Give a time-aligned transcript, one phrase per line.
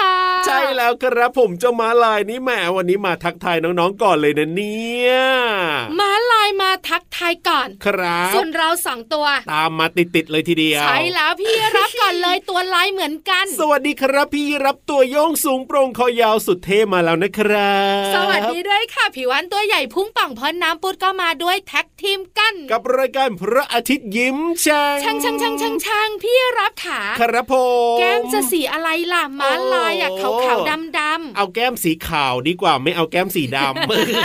[0.00, 0.45] รับ
[0.86, 5.12] นั่นเองค่ะใช่แล้วครับผมเจ้าม้าลายนี่แหมวันนี้มาทักทายน้องๆก่อนเลยนะเนี่ย
[5.98, 27.54] ม้าลายมาทักทายก่อน ครับ ส่วนเราสองตัว ตามมาติดๆเลยทีเดียวใช่แล้วพี่รับก่อนเลยตัวลายเหมือนกัน สวัสดีครับพี่รับตัวโยงสูงโปร่งคอยาวสุดเท่มาแล้วนะครับสวัสดีด้วยค่ะผิววันตัวใหญ่พุ่งป่องพอน้ำปุดก็มาด้วยแท็กทีมกัน กับรายการพระอาทิตย์ยิ้มช่างช่างช่างช่างช่างช่างพี่รับขาครับผ
[27.94, 33.58] มแก้มจะสีอะไรล่ะม้าลายอะโอ้ขาวขาวดำดำเอาแก้มสีขาวดีกว่าไม่เอาแก้มสีด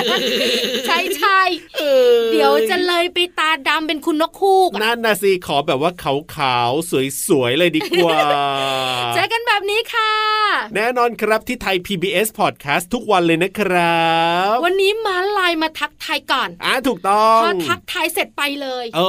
[0.09, 1.41] ำใช่ใช่
[1.81, 1.83] อ
[2.17, 6.91] อเดี๋ยวจะเลยไปตาดำเป็นคุณนกคูกอะนั่นนะสิขอแบบว่าขาวๆ
[7.27, 8.19] สวยๆเลยดีกว่า
[9.15, 10.13] เจอกันแบบนี้ค่ะ
[10.75, 14.05] แน่นอนครับที่ไทย PBS Podcast ทุกวันเลยนะครั
[14.53, 19.05] บ วันนี้ม้าลายมาทักทายก่อนอ่าถูกต้องพอทักทายเสร็จไปเลยโอ้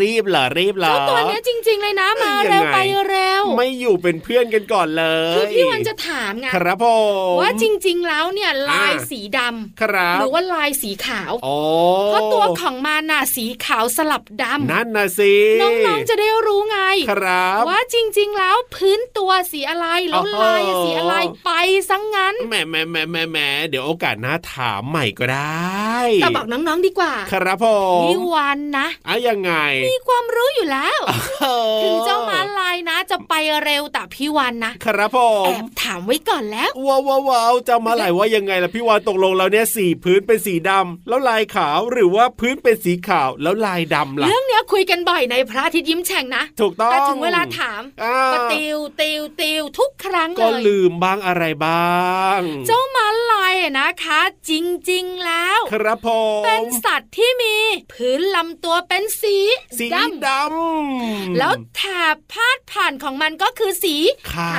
[0.00, 2.78] รีบเหรอรีบเหรอเจ้าตัวเนี้ยจริง ๆ เลยนะมายังไงเร็วไป
[3.08, 6.86] เร็วไม่อยู่เป็นเพื่อนกันก่อนเลยคือพี่วันจะถามไงครับผ
[7.34, 11.58] มว่าจริง ๆ แล้วเนี่ยลายอ่าสีดำครับหรือว่าลายสีขาวอ๋อ
[12.06, 16.78] เพราะตัวของมันน่ะสีขาวสลับดำนั่นนะสิน้องๆจะได้รู้ไง
[17.10, 21.14] ครับว่าจริง ๆ แล้วพื้นตัวสีอะไรแล้วโอ้โหลายสีอะไร
[21.44, 21.50] ไป
[21.90, 23.38] ซังงั้นแหมแหมแหมแหมแหม
[23.68, 27.66] เดี๋ยวโอกาสหน้าถามใหม่ก็ได้แต่บอกน้องๆดีกว่า ครับผ
[28.00, 29.52] มพี่วันนะอะยังไง
[29.86, 31.00] มีความรู้อยู่แล้ว
[31.40, 31.46] เอ
[31.78, 54.52] อถึงเจ้าม้าลายนะจะไปเร็วแต่พี่วันนะ ครับผแอมบถามไว้ก่อนแล้วว้าวว้าวว้าวจะมาหลายว่ายังไงล่ะพี่วานตกลงแล้วเนี่ยสีพื้นเป็นสีดำแล้วลายขาวหรือว่าพื้นเป็นสีขาวแล้วลายดำล่ะเรื่องเนี้ยคุยกันบ่อยในพระอาทิตย์ยิ้มแฉ่งนะถูกต้องแต่ถึงเวลาถามอ่าก็ติวติวติวทุก ครั้งก็เลยลืมบ้างอะไรบ้าง เจ้าม้าลายอะนะคะ จ
[54.90, 56.08] ริงๆแล้ว ครับผ
[56.40, 57.56] มเป็นสัตว์ที่มี
[57.92, 59.36] พื้นลำตัวเป็นสี
[59.78, 59.90] สีด
[60.26, 61.82] ดำำแล้วแถ
[62.14, 63.96] บพาดผ่านของมันก็คือสี
[64.32, 64.56] ขา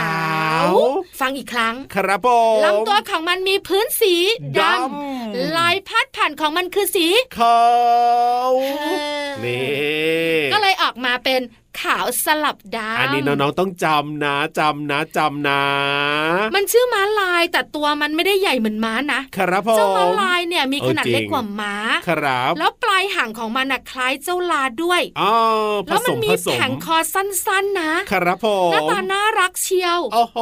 [0.72, 0.74] ว
[1.20, 4.16] ฟังอีกครั้ง ครับผมลำตัวของมันมีพื้นสี
[4.56, 7.08] ดดำำลายพาดผ่านของมันคือสี
[7.38, 7.64] ขา
[8.50, 8.52] ว
[8.82, 8.88] เอ
[9.26, 9.64] อนี่
[10.54, 11.42] ก็เลยออกมาเป็น
[11.82, 15.62] ขขาวสลับดำอันนี้น้องๆต้องจำนะจำนะจำนะ
[16.56, 21.76] มันชื่อม้าลายแต่ตัวมันไม่ได้ใหญ่เหมือนม้านะครับผเจ้ามม้าลายเนี่ยมีขนาดเออจริงเล็กกว่าม้า
[22.08, 25.34] ครับ แล้วปลายหางของมันน่ะคล้ายเจ้าลาด้วยอ๋อ
[25.86, 30.38] ผแล้วสมันมมีผสแผมงคอสั้นๆนะ ครับผหน้ามตาน่ารักเชียวโอ้โห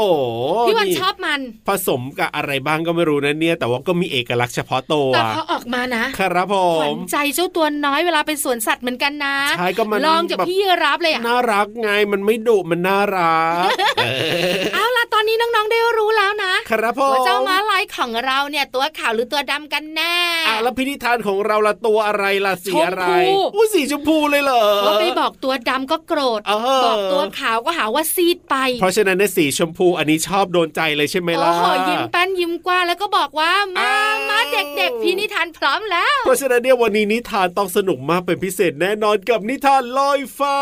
[0.68, 14.04] พี่วันนี่ชอบมัน ผสมกับอะไรบ้างก็ไม่รู้นะเนี่ย แต่ว่าก็มีเอกลักษณ์เฉพาะตัวแต่พอออกมานะครับผขวัมญใจเจ้าตัวน้อยเวลาไปสวนสัตว์เหมือนกันนะใช่ก็มันลองจากแบบพี่ยีรับเลยอะน่ารักไงมันไม่ดุมันน่ารักเอ
[14.50, 20.16] อเอาล่ะ ตอนนี้น้องๆได้รู้แล้วนะครับผมว่าเจ้าม้าลายของเราเนี่ยตัวขาวหรือตัวดำกันแน่
[20.48, 40.58] อะแล้วพิธีทานของเราละตัวอะไรล่ะสีอะไรชมพูอุ้ยสีชมพูเลยเหรอเพราะไปบอกตัวดำก็โกรธเออบอกตัวขาวก็หาว่าซีดไป เพราะฉะนั้นในยสีชมพูอันนี้ชอบโดนใจเลยใช่ไหมโอ้ล่ะโหยิ้มแป้นยิ้มกว้างแล้วก็บอกว่ามาอ้าวมาเด็กๆพี่นิทานพร้อมแล้ว เพราะฉะนั้นเนี่ยวันนี้นิทานต้องสนุกมากเป็นพิเศษแน่นอนกับนิทานลอยฟ้า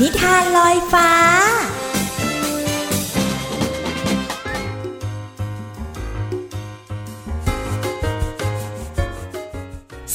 [0.00, 1.10] นิทานลอยฟ้า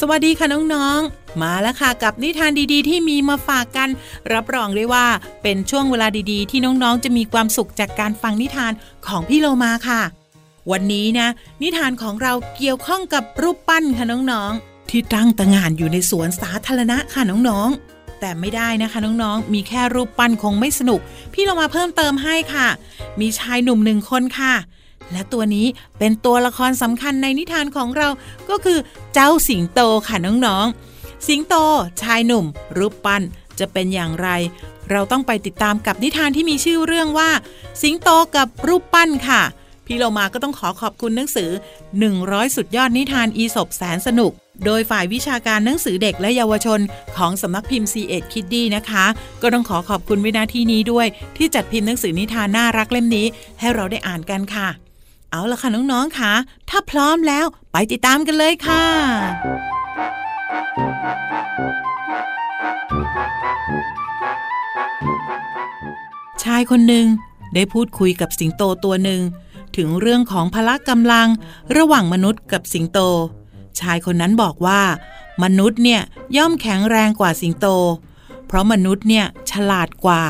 [0.00, 3.88] สวัสดีค่ะน้องๆ มาแล้วค่ะกับนิทานดีๆ ที่มีมาฝากกัน
[4.32, 5.06] รับรองได้ว่า
[5.42, 8.72] เป็นช่วงเวลาดีๆ ที่น้องๆ จะมีความสุขจากการฟังนิทาน
[9.06, 10.02] ของพี่โลมาค่ะ
[10.70, 11.28] วันนี้นะ
[11.62, 21.00] นิทานของเราเกี่ยวข้องกับรูปปั้นค่ะน้องๆ ที่ตั้งตระหง่านอยู่ในสวนสาธารณะค่ะน้องๆ แต่ไม่ได้นะคะน้องๆ มีแค่รูปปั้นคงไม่สนุก
[21.32, 22.68] พี่เรามาเพิ่มเติมให้ค่ะ
[23.20, 24.54] มีชายหนุ่มหนึ่งคนค่ะ
[25.12, 25.66] และตัวนี้
[25.98, 28.08] เป็นตัวละครสำคัญในนิทานของเรา
[28.48, 28.78] ก็คือ
[29.14, 31.54] เจ้าสิงโตค่ะน้องๆ สิงโต
[32.02, 32.44] ชายหนุ่ม
[32.78, 33.22] รูปปั้น
[33.58, 34.28] จะเป็นอย่างไร
[34.90, 37.30] เราต้องไปติดตามกับนิทานที่มีชื่อเรื่องว่า
[37.82, 39.42] สิงโตกับรูปปั้นค่ะ
[39.86, 41.50] พี่เรามาก็ต้องขอขอบคุณหนังสือ
[42.02, 44.32] 100 สุดยอดนิทานอีสบแสนสนุก
[44.64, 46.80] โดยฝ่ายวิชาการหนังสือเด็กและเยาวชน
[47.16, 49.04] ของสำนักพิมพ์ C ีเอ็ดคิดดีนะคะ
[49.42, 51.06] ก็ต้องขอขอบคุณวินาทีนี้ด้วย
[51.36, 53.26] ที่จัดพิมพ์หนังสือนิทานน่ารักเล่มนี้
[53.60, 54.68] ให้เราได้อ่านกันค่ะ
[55.30, 56.32] เอาละค่ะน้องๆค่ะ
[56.70, 58.84] ถ้าพร้อมแล้วไปติดตามกันเลยค่ะ
[66.42, 67.06] ชายคนหนึ่ง
[67.54, 69.20] ได้พูดคุยกับสิงโตตัวหนึ่ง
[69.76, 71.28] ถึงเรื่องของพละกำลัง
[71.76, 72.98] ระหว่างมนุษย์กับสิงโต
[73.80, 74.80] ชายคนนั้นบอกว่า
[75.42, 76.00] มนุษย์เนี่ย
[76.36, 77.66] ย่อมแข็งแรงกว่าสิงโต
[78.46, 80.22] เพราะมนุษย์เนี่ยฉลาดกว่า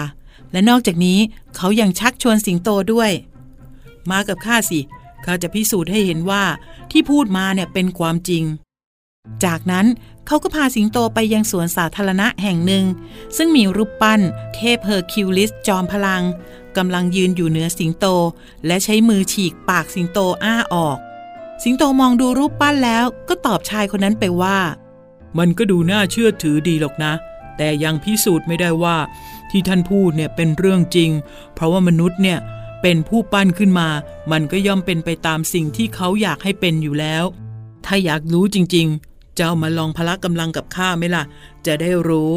[0.53, 1.19] และนอกจากนี้
[1.57, 3.11] เขายังชักชวนสิงโตด้วย
[4.11, 4.81] มากับข้าสิ
[5.25, 6.45] ข้าจะพิสูจน์ให้เห็นว่า
[6.91, 8.45] ที่พูดมาเนี่ยเป็นความจริง
[9.45, 9.87] จากนั้น
[10.27, 12.85] เขาก็พาสิงโตไปยังสวนสาธารณะแห่งหนึ่ง
[13.37, 14.21] ซึ่งมีรูปปั้น
[14.55, 16.23] เทพเฮอร์คิวลิสจอมพลัง
[16.77, 18.07] กำลังยืนอยู่เหนือสิงโต
[18.67, 20.99] และใช้มือฉีกปากสิงโตอ้าออก
[21.63, 24.59] สิงโตมองดูรูปปั้นแล้วก็ตอบชายคนนั้นไปว่า
[25.39, 27.13] มันก็ดูน่าเชื่อถือดีหรอกนะ
[27.57, 28.97] แต่ยังพิสูจน์ไม่ได้ว่า
[29.51, 31.11] ที่ท่านพูดเนี่ยเป็นเรื่องจริง
[31.55, 32.39] เพราะว่ามนุษย์เนี่ย
[32.83, 33.89] เป็นผู้ปั้นขึ้นมา
[34.33, 37.25] มันก็ย่อมเป็นไปตามสิ่งที่เขาอยากให้เป็นอยู่แล้ว
[37.87, 41.25] ถ้าอยากรู้จริงๆ เจ้ามาลองพละกำลังกับข้าไหมล่ะ
[41.67, 42.33] จะได้รู้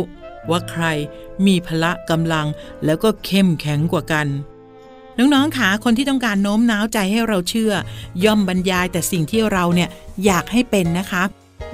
[0.49, 0.83] ว่าใคร
[1.45, 2.47] มีพละกำลัง
[2.85, 4.27] แล้วก็เข้มแข็งกว่ากัน
[5.19, 7.73] น้องๆคะคนที่ต้องการโน้มน้าวใจให้เราเชื่อ
[8.25, 9.89] ย่อมบรรยายแต่สิ่งที่เราเนี่ย
[10.25, 11.23] อยากให้เป็นนะคะ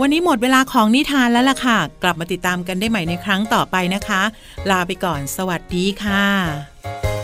[0.01, 4.21] วันนี้หมดเวลาของนิทานแล้วล่ะค่ะ กลับมาติดตามกันได้ใหม่ในครั้งต่อไปนะคะ
[4.69, 7.14] ลาไปก่อนสวัสดีค่ะ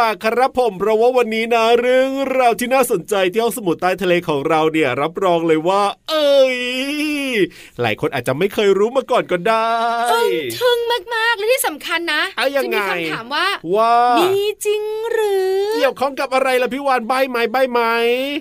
[0.00, 6.58] ว่าครับผมเพราะว่าวันนี้นะเรื่องราวที่น่าสนใจที่ห้องสมุดใต้ทะเลของเราเนี่ยรับรองเลยว่า เอ้ย
[7.80, 9.70] หลายคนอาจจะไม่เคยรู้มาก่อนก็ได้
[10.58, 10.78] ทึ่ง
[11.14, 17.80] มากๆและที่สำคัญนะเอายังไงจะมีคำถามว่าว่ามีจริงหรือ เกี่ยวข้องกับอะไรล่ะพี่วานใบไหมใบไหม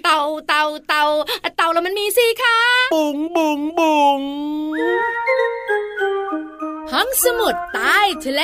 [0.06, 1.06] เต่าเต่าเต่า
[1.58, 2.58] เต่าแล้วมันมีสิคะ
[2.94, 4.22] บุ๋งบุ๋งบุ๋ง
[6.92, 8.44] ห้องสมุดใต้ทะเล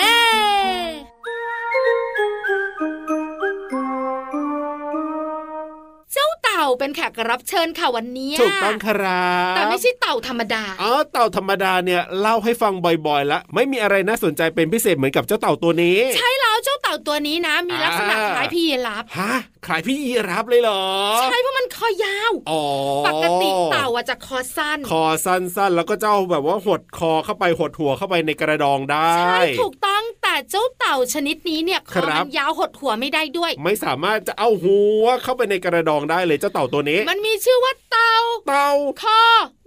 [6.55, 12.73] ต่าเป็นแขกรับเชิญค่ะวันนี้ถูกต้องครับแต่ไม่ใช่เต่าธรรมดาอ๋อเต่าธรรมดาเนี่ยเล่าให้ฟัง
[13.07, 19.33] บ่อยๆแล้วไม่มีอะไรน่าสนใจเป็นพิเศษเหมือนกับเจ้าเต่าตัวนี้ ใช่แล้วเจ้าเต่าตัวนี้นะ มีลักษณะอ่าคล้ายพี่ยีราฟฮะ
[19.67, 20.83] ขายพี่ยีรับเลยเหรอ
[21.23, 22.63] ใช่เพราะมันคอยาวอ๋อ
[23.07, 30.03] ปกติเต่าอะจะคอสั้น คอสั้นๆแล้วก็เจ้าแบบว่าหดคอเข้าไปหดหัวเข้าไปในกระดองได้ใช่ถูกต้อง
[30.35, 38.15] แต่เจ้าเต่าชนิดนี้เนี่ยคครัอบมันยาวหดหัวไม่ได้ด้วย ไม่สามารถจะเอาหัวเข้าไปในกระดองได้เลยเจ้าเต่าตัวนี้ มันมีชื่อว่าเต่า
[38.47, 38.69] เต่า
[39.01, 39.23] คอ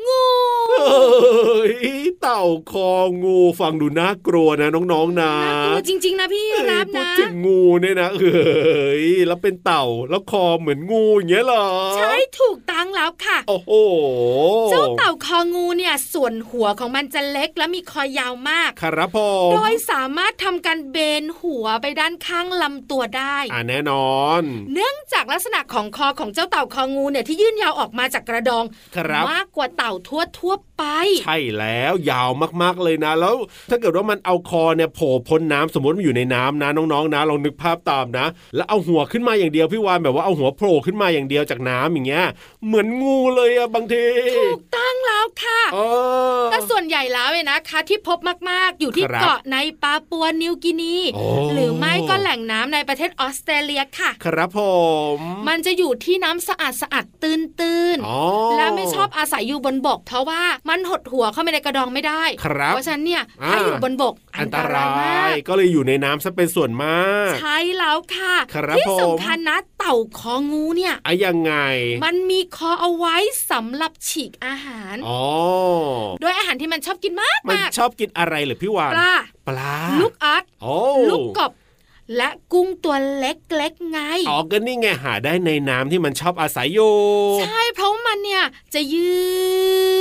[0.07, 0.25] งู
[0.71, 1.77] เฮ้ย
[2.21, 2.91] เต่าคอ
[3.25, 11.67] งูฟังดูน่ากลัวนะน้องๆนะน่ากลัวจริงๆนะพี่เอ้ยรับพูดนะถึงงู เนี่ยนะเอ้ยแล้วเป็นเต่าแล้วคอเหมือนงูอย่างเงี้ยเหรอ
[11.97, 13.71] ใช่ถูกตั้งแล้วค่ะ โอ้โห
[14.71, 19.19] เจ้าเต่าคองูเนี่ย ส่วนหัวของมันจะเล็กและมีคอยาวมากครับผ
[19.49, 24.43] มโดยสามารถทำการเบนหัวไปด้านข้างลำตัวได้อ่าแน่นอน
[24.73, 28.65] เนื่องจากลักษณะของคอของเจ้าเต่าคองูเนี่ยที่ยื่นยาวออกมาจากกระดอง
[28.97, 30.85] ครับมากกว่าเต่าทั่วทั่วๆ ไป
[31.23, 32.31] ใช่แล้วยาว
[32.63, 33.35] มากๆเลยนะ แล้ว
[33.71, 42.25] ถ้าเกิดว่ามันเอาคอเนี่ยโผล่พ้นน้ำสมมติมันอยู่ในน้ำนะน้องๆนะลองนึกภาพตามนะ แล้วเอาหัวขึ้นมาอย่างเดียวพี่วานแบบว่าเอาหัวโผล่ขึ้นมาอย่างเดียวจากน้ำอย่างเงี้ย
[42.67, 44.07] เหมือนงูเลยอะบางที
[44.39, 45.79] ถูกต้องแล้วค่ะเอ
[46.39, 48.19] อแต่ส่วนใหญ่แล้วเนี่ยนะคะ ที่พบ
[48.51, 54.61] มากๆอยู่ที่ครับเกาะในปาปัวนิวกินีโอ้หรือไม่ก็แหล่งน้ำในประเทศออสเตรเลียค่ะ ครับผ
[55.17, 55.19] ม
[55.49, 58.21] มันจะอยู่ที่น้ำสะอาดสะอาดตื้นตื้นๆอ๋อ
[58.57, 71.55] และไม่ชอบอาศัยอยู่บนบกเพราะว่ามันหดหัวเข้าไปในกระดองไม่ได้ครับเพราะฉะนั้นเนี่ยอ่าถ้าอยู่บนบกอันตรายมากก็เลยอยู่ในน้ำซะเป็นส่วนมาก ใช่แล้วค่ะครับที่ผมสำคัญนะเต่าคองูเนี่ยอะยังไง
[72.05, 73.17] มันมีคอเอาไว้
[73.51, 75.23] สำหรับฉีกอาหารอ๋อ
[76.21, 79.15] โดยอาหารที่มันชอบกินมากมันมากชอบกินอะไรเหรือพี่วานปลา
[79.49, 80.77] ปลาลูกอัดโอ้
[81.11, 81.53] ลูกกบ
[82.17, 86.95] และกุ้งตัวเล็กๆไง อ๋อ ก็นี่ไงหาได้ในน้ำที่มันชอบอาศัยอยู่
[87.41, 89.19] ใช่ เพราะมันเนี่ยจะยื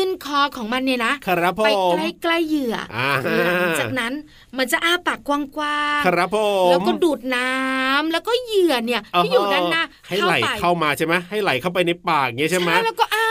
[0.05, 3.09] นคอของมันเนี่ยนะ ครับผไปมใกล้ๆเหยื่ออา
[3.57, 4.13] หลังจากนั้น
[4.57, 13.25] มันจะอ้าปากกว้างครับผมๆแล้วก็ดูดน้ำแล้วก็เหยื่อเนี่ยที่อยู่ด้านหน้าให้ไหลไปเข้ามาใช่ไหมให้ไหลเข้าไปในปากอย่างเงี้ยใช่ไหมแล้วก็อ้า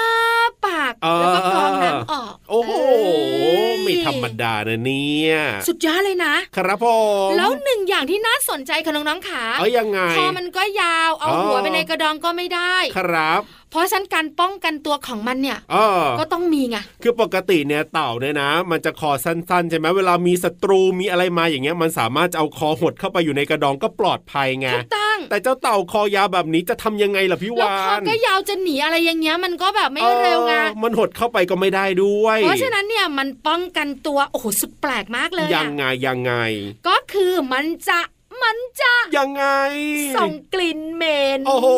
[0.66, 2.73] ปากเออแล้วก็กรองน้ำออก โอ้โห
[3.40, 5.35] เอ้ยไม่ธรรมดานะเนี่ย
[5.68, 6.87] สุดยอดเลยนะ ครับผ
[7.26, 36.33] ม แล้วหนึ่งอย่างที่น่าสนใจค่ะน้องๆขาเอายังไงคอมันก็ยาว เอาอ๋อหัวไปในกระดองก็ไม่ได้ ครับ เพราะฉะนั้นการป้องกันตัวของมันเนี่ยเออก็ต้องมีไง คือปกติเนี่ยเต่าเนี่ยนะ มันจะคอสั้นๆใช่ไหมเวลามีศัตรูมีอะไรมาอย่างเงี้ย มันสามารถจะเอาคอหดเข้าไปอยู่ในกระดองก็ปลอดภัยไงถูกต้อง แต่เจ้าเต่าคอยาวแบบนี้จะทำยังไงล่ะพี่แล้ววาคอนก็ยาวจะหนีอะไรอย่างเงี้ยมันก็แบบไม่เร็วไงออมันหดเข้าไปก็ไม่ได้ด้วย เพราะฉะนั้นเนี่ยมันป้องกันตัวโอ้โหสุดแปลกมากเลย ยัอะงไงยังไง
[36.89, 37.99] ก็คือมันจะ
[38.43, 39.45] มันจะยังไง
[40.16, 41.69] ส่งกลิ่นเหม็นโอ้โห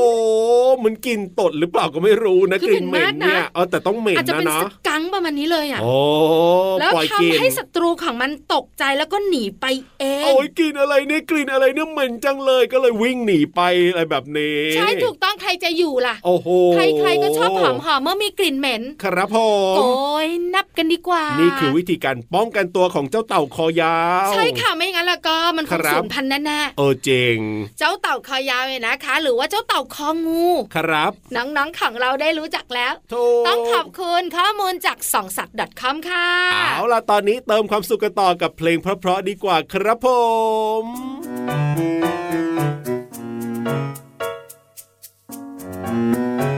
[0.76, 5.92] เหมันกลิ่นตดหรือเปล่าก็ไม่รู้นะคือกลิ่นเหม็นเหม็นมากนะเนี่ยเออแต่ต้องเหม็นอาจจะนะเป็นเนาะสกังค์ประมาณนี้เลยอะโอ้
[6.80, 9.66] แล้วปล่อยกลิ่นทำให้ศัตรูของมันตกใจแล้วก็หนีไป
[9.98, 13.60] เองโอ้ยกลิ่นอะไรเนี่ยกลิ่นอะไรเนี่ยเหม็นจังเลยก็เลยวิ่งหนีไป
[13.90, 19.36] อะไรแบบนี้ ใช่ถูกต้องใครจะอยู่ล่ะ โอ้โหใครๆก็ชอบหอมหอมๆเมื่อมีกลิ่นเหม็นครับผ
[19.72, 23.98] มโอ้ยนับกันดีกว่านี่นี่คือวิธีการป้องกันตัวของเจ้าเต่าคอยา
[24.28, 36.28] ว ใช่ค่ะไม่งั้นแล้วก็มันคคงรับสูญพันธุ์แน่เออเจงๆเจ้าเต่าคอยาวเนี่ยนะคะ หรือว่าเจ้าเต่าคองู ครับ น้องๆของเราได้รู้จักแล้วถูกต้องขอบคุณข้อมูลจากส่องสัตว์ .com ค่ะ
[36.76, 40.08] เอาล่ะ ตอนนี้เติมความสุขกันต่อกับเพลงเพราะๆดีกว่าครับผ
[40.82, 40.84] ม
[45.86, 46.57] ตุ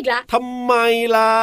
[0.00, 0.74] อีกละทำไม
[1.16, 1.34] ล่ะ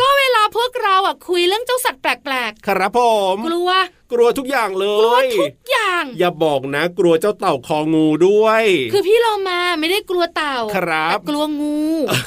[0.00, 3.00] ก็เวลาพวกเราอะคุยเรื่องเจ้าสัตว์แปลกครับผ
[3.34, 3.70] มๆกลัว
[4.12, 11.78] กลัวทุกอย่างเลกลัวยทุกอย่าง อย่าบอกนะ กลัวเจ้าเต่าคองูด้วย คือพี่เรามาไม่ได้กลัวเต่าครับแต่กลัวงู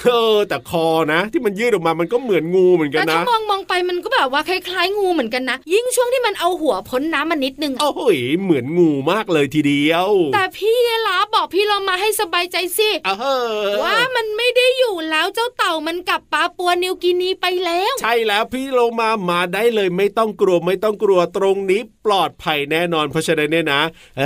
[0.08, 8.02] เออแต่คอนะ ที่มันยืดออกมามันก็เหมือนงูเหมือนกัแต่นถ้านะมองมองไปมันก็แบบว่าคล้ายๆ งูเหมือนกันนะ ยิ่งช่วงที่มันเอาหัวพ้นน้ำมานิดนึงอะโอ้โห
[8.42, 23.82] เหมือนงูมากเลยทีเดียว แต่พี่ลาบอกพี่เรามาให้สบายใจสิเออว่ามันไม่ได้อยู่แล้วเจ้าเต่ามันกลับปาปัวนิวกินีไปแล้ว ใช่แล้วพี่โลมามาได้เลยไม่ต้องกลัวไม่ต้องกลัวตรงนี้ปลอดภัยแน่นอน เพราะฉะนั้นเนี่ยนะ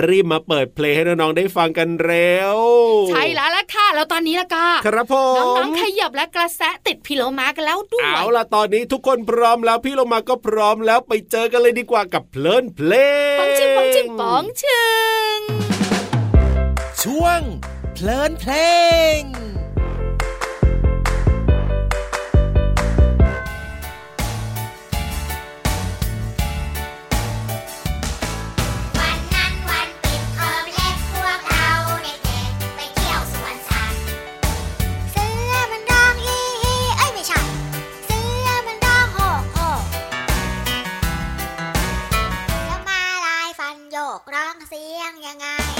[0.08, 2.58] รีบมาเปิดเพลงให้น้องๆได้ฟังกันเร็ว
[3.10, 12.92] ใช่แล้วล่ะค่ะ แล้วตอนนี้ล่ะก็ครับผน้มองๆขยับและกระแสติดพี่เรามากันแล้วด้วยเอาล่ะตอนนี้ทุกคนพร้อมแล้วพี่โลมาก็พร้อมแล้วไปเจอกันเลยดีกว่ากับเพลินเพล
[13.36, 14.88] งปองชิงปองชิงปองชิ
[15.36, 15.38] ง
[17.04, 17.42] ช่วง
[17.94, 18.54] เพลินเพล
[19.20, 19.22] ง
[44.70, 45.73] เสียงยังไง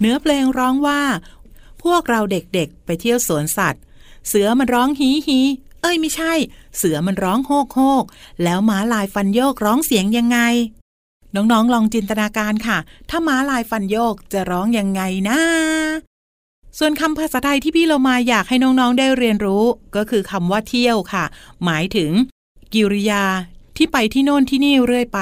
[0.00, 1.02] เนื้อเพลงร้องว่า
[1.82, 3.82] พวกเราเด็กๆ ไปเที่ยวสวนสัตว์
[4.28, 5.40] เสือมันร้องฮีฮี
[5.82, 6.32] เอ้ยไม่ใช่
[6.76, 8.04] เสือมันร้องโฮกโฮก
[8.42, 10.38] แล้วม้าลายฟันโยกร้องเสียงยังไง
[11.34, 12.78] น้องๆลองจินตนาการค่ะ
[13.10, 15.40] ถ้าม้าลายฟันโยกจะร้องยังไงนะ
[16.78, 19.64] ส่วนคำภาษาไทยที่พี่เรามาอยากให้น้องๆได้เรียนรู้
[19.96, 21.24] ก็คือคำว่าเที่ยวค่ะ
[21.64, 22.10] หมายถึง
[22.72, 23.24] กิริยา
[23.76, 25.20] ที่ไปที่โน่นที่นี่เรื่อยไป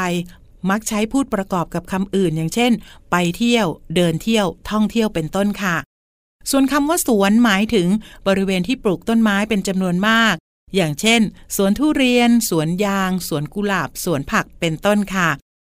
[0.71, 2.73] มักใช้พูดประกอบกับคำอื่น อย่างเช่น
[3.11, 5.77] ไปเที่ยว เดินเที่ยว ท่องเที่ยวเป็นต้นค่ะ
[6.51, 7.89] ส่วนคำว่าสวนหมายถึง
[8.27, 10.35] บริเวณที่ปลูกต้นไม้เป็นจำนวนมาก
[10.77, 11.21] อย่างเช่น
[11.57, 15.29] สวนทุเรียน สวนยาง สวนกุหลาบ สวนผักเป็นต้นค่ะ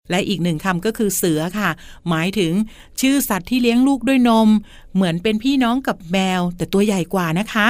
[0.10, 1.69] และอีกหนึ่งคำก็คือเสือค่ะ
[2.10, 2.54] หมายถึง
[3.02, 4.49] ชื่อสัตว์ที่เลี้ยงลูกด้วยนม
[4.93, 7.67] เหมือนเป็นพี่น้องกับแมว แต่ตัวใหญ่กว่านะคะ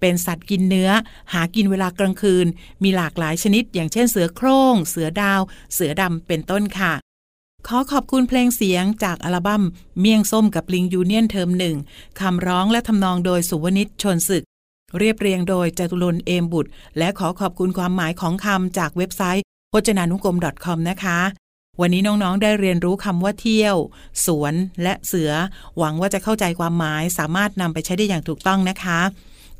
[0.00, 0.90] เป็นสัตว์กินเนื้อ
[1.32, 2.46] หากินเวลากลางคืน
[2.82, 5.40] มีหลากหลายชนิด อย่างเช่นเสือโคร่ง เสือดาว
[5.74, 6.92] เสือดำเป็นต้นค่ะ
[7.66, 9.62] ขอขอบคุณเพลงเสียงจากอัลบั้ม
[10.00, 11.76] เมี่ยงส้มกับลิงยูเนียนเทอมหนึ่ง
[12.20, 14.44] คำร้องและทำนองโดยสุวนิชชนศึก
[14.98, 21.18] เรียบเรียงโดยจตุรนเอมบุตร และขอขอบคุณความหมายของคำจากเว็บไซต์พจนานุกรม .com นะคะ
[21.80, 23.76] วันนี้น้อง ๆ ได้เรียนรู้คำว่าเที่ยว
[24.26, 25.32] สวน และเสือ
[25.78, 29.00] หวังว่าจะเข้าใจความหมายสามารถนำไปใช้ได้อย่างถูกต้องนะคะ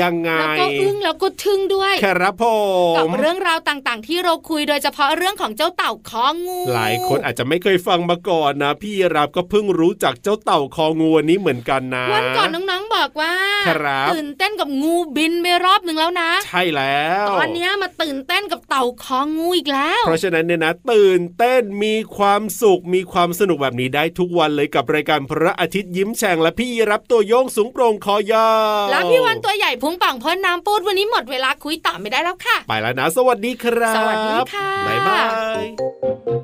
[0.00, 2.44] ยังไงแล้วก็อึ้งแล้วก็ทึ่งด้วยครับผ
[2.96, 13.34] กับมเรื่องราวต่างๆ ที่เราคุยโดยเฉพาะเรื่องของเจ้าเต่าคองู หลายคนอาจจะไม่เคยฟังมาก่อนนะ พี่รับก็เพิ่งรู้จักเจ้าเต่าคองูอันนี้เหมือนกันนะวันก่อนน้องๆบอกว่า
[13.68, 28.50] ครับตื่นเต้นกับงูบินไปรอบหนึ่งแล้วนะ ใช่แล้วตอนเนี้ยมาตื่นเต้นกับเต่าคองูอีกแล้ว เพราะฉะนั้นเนี่ยนะ ตื่นเต้นมีความสุขมีความสนุกแบบนี้ได้ทุกวันเลยกับรายการพระอาทิตย์ยิ้มแฉ่งและพี่รับตัวโยงสูงโปร่งคอยา
[28.84, 35.20] วแล้วพี่วันตัวใหญ่พุงป่องพ่นน้ำปูดวันนี้หมดเวลาคุยต่อไม่ได้แล้วค่ะ ไปแล้วนะ สวัสดีครับ สวัสดีค่ะ บ๊ายบา
[35.62, 36.43] ย